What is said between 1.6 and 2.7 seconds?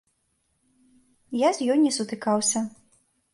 ёй не сутыкаўся.